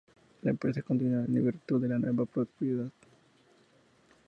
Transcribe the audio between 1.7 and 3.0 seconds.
de la nueva propiedad.